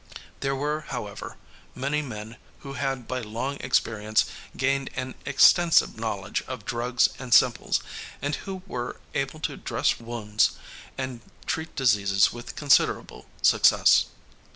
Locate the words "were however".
0.55-1.37